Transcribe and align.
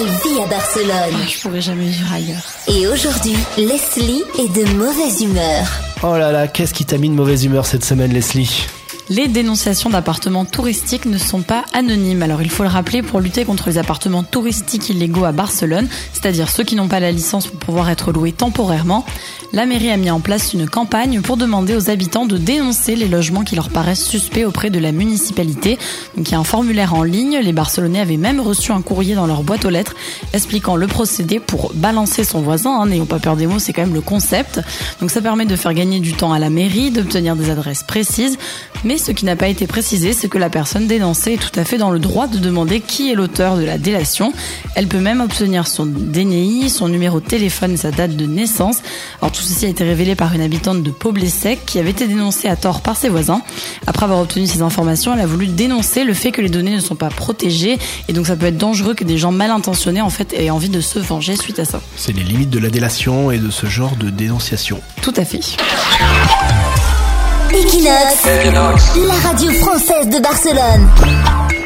Elle 0.00 0.06
vit 0.06 0.40
à 0.40 0.46
Barcelone. 0.46 0.90
Ah, 1.12 1.26
je 1.28 1.40
pourrais 1.42 1.60
jamais 1.60 1.84
vivre 1.84 2.10
ailleurs. 2.10 2.42
Et 2.68 2.86
aujourd'hui, 2.86 3.36
Leslie 3.58 4.22
est 4.38 4.48
de 4.48 4.72
mauvaise 4.72 5.20
humeur. 5.20 5.66
Oh 6.02 6.16
là 6.16 6.32
là, 6.32 6.48
qu'est-ce 6.48 6.72
qui 6.72 6.86
t'a 6.86 6.96
mis 6.96 7.10
de 7.10 7.14
mauvaise 7.14 7.44
humeur 7.44 7.66
cette 7.66 7.84
semaine, 7.84 8.10
Leslie? 8.10 8.66
Les 9.10 9.28
dénonciations 9.28 9.90
d'appartements 9.90 10.44
touristiques 10.46 11.04
ne 11.04 11.18
sont 11.18 11.42
pas 11.42 11.64
anonymes. 11.74 12.22
Alors 12.22 12.40
il 12.40 12.48
faut 12.48 12.62
le 12.62 12.68
rappeler 12.68 13.02
pour 13.02 13.20
lutter 13.20 13.44
contre 13.44 13.68
les 13.68 13.76
appartements 13.76 14.22
touristiques 14.22 14.88
illégaux 14.88 15.24
à 15.24 15.32
Barcelone, 15.32 15.88
c'est-à-dire 16.12 16.48
ceux 16.48 16.62
qui 16.62 16.76
n'ont 16.76 16.88
pas 16.88 17.00
la 17.00 17.10
licence 17.10 17.48
pour 17.48 17.58
pouvoir 17.58 17.90
être 17.90 18.12
loués 18.12 18.32
temporairement. 18.32 19.04
La 19.52 19.66
mairie 19.66 19.90
a 19.90 19.96
mis 19.96 20.12
en 20.12 20.20
place 20.20 20.52
une 20.54 20.68
campagne 20.68 21.22
pour 21.22 21.36
demander 21.36 21.74
aux 21.74 21.90
habitants 21.90 22.24
de 22.24 22.36
dénoncer 22.36 22.94
les 22.94 23.08
logements 23.08 23.42
qui 23.42 23.56
leur 23.56 23.68
paraissent 23.68 24.04
suspects 24.04 24.44
auprès 24.44 24.70
de 24.70 24.78
la 24.78 24.92
municipalité. 24.92 25.76
Donc 26.16 26.28
il 26.28 26.32
y 26.32 26.34
a 26.36 26.38
un 26.38 26.44
formulaire 26.44 26.94
en 26.94 27.02
ligne. 27.02 27.36
Les 27.42 27.52
Barcelonais 27.52 27.98
avaient 27.98 28.16
même 28.16 28.38
reçu 28.38 28.70
un 28.70 28.80
courrier 28.80 29.16
dans 29.16 29.26
leur 29.26 29.42
boîte 29.42 29.64
aux 29.64 29.70
lettres 29.70 29.96
expliquant 30.32 30.76
le 30.76 30.86
procédé 30.86 31.40
pour 31.40 31.72
balancer 31.74 32.22
son 32.22 32.42
voisin. 32.42 32.80
Hein, 32.80 32.86
N'ayons 32.86 33.06
pas 33.06 33.18
peur 33.18 33.34
des 33.34 33.48
mots, 33.48 33.58
c'est 33.58 33.72
quand 33.72 33.82
même 33.82 33.92
le 33.92 34.00
concept. 34.00 34.60
Donc 35.00 35.10
ça 35.10 35.20
permet 35.20 35.46
de 35.46 35.56
faire 35.56 35.74
gagner 35.74 35.98
du 35.98 36.12
temps 36.12 36.32
à 36.32 36.38
la 36.38 36.48
mairie, 36.48 36.92
d'obtenir 36.92 37.34
des 37.34 37.50
adresses 37.50 37.82
précises. 37.82 38.38
Mais 38.84 38.98
ce 38.98 39.10
qui 39.10 39.24
n'a 39.24 39.34
pas 39.34 39.48
été 39.48 39.66
précisé, 39.66 40.12
c'est 40.12 40.28
que 40.28 40.38
la 40.38 40.48
personne 40.48 40.86
dénoncée 40.86 41.32
est 41.32 41.38
tout 41.38 41.58
à 41.58 41.64
fait 41.64 41.76
dans 41.76 41.90
le 41.90 41.98
droit 41.98 42.28
de 42.28 42.38
demander 42.38 42.80
qui 42.80 43.10
est 43.10 43.16
l'auteur 43.16 43.56
de 43.56 43.64
la 43.64 43.78
délation. 43.78 44.32
Elle 44.76 44.86
peut 44.86 45.00
même 45.00 45.20
obtenir 45.20 45.66
son 45.66 45.86
DNI, 45.86 46.70
son 46.70 46.88
numéro 46.88 47.18
de 47.18 47.26
téléphone 47.26 47.72
et 47.72 47.76
sa 47.76 47.90
date 47.90 48.14
de 48.14 48.26
naissance. 48.26 48.78
Tout 49.40 49.46
ceci 49.46 49.64
a 49.64 49.68
été 49.68 49.84
révélé 49.84 50.14
par 50.14 50.34
une 50.34 50.42
habitante 50.42 50.82
de 50.82 50.90
Poblesec 50.90 51.64
qui 51.64 51.78
avait 51.78 51.90
été 51.90 52.06
dénoncée 52.06 52.46
à 52.46 52.56
tort 52.56 52.82
par 52.82 52.94
ses 52.94 53.08
voisins. 53.08 53.40
Après 53.86 54.04
avoir 54.04 54.20
obtenu 54.20 54.46
ces 54.46 54.60
informations, 54.60 55.14
elle 55.14 55.20
a 55.20 55.26
voulu 55.26 55.46
dénoncer 55.46 56.04
le 56.04 56.12
fait 56.12 56.30
que 56.30 56.42
les 56.42 56.50
données 56.50 56.74
ne 56.74 56.80
sont 56.80 56.94
pas 56.94 57.08
protégées 57.08 57.78
et 58.08 58.12
donc 58.12 58.26
ça 58.26 58.36
peut 58.36 58.46
être 58.46 58.58
dangereux 58.58 58.92
que 58.92 59.02
des 59.02 59.16
gens 59.16 59.32
mal 59.32 59.50
intentionnés 59.50 60.02
en 60.02 60.10
fait 60.10 60.34
aient 60.34 60.50
envie 60.50 60.68
de 60.68 60.82
se 60.82 60.98
venger 60.98 61.36
suite 61.36 61.58
à 61.58 61.64
ça. 61.64 61.80
C'est 61.96 62.12
les 62.12 62.22
limites 62.22 62.50
de 62.50 62.58
la 62.58 62.68
délation 62.68 63.30
et 63.30 63.38
de 63.38 63.50
ce 63.50 63.64
genre 63.64 63.96
de 63.96 64.10
dénonciation. 64.10 64.82
Tout 65.00 65.14
à 65.16 65.24
fait. 65.24 65.40
Equinox, 67.50 68.26
la 69.06 69.14
radio 69.14 69.52
française 69.52 70.08
de 70.10 70.20
Barcelone. 70.20 71.59